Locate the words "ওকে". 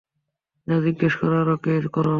1.55-1.73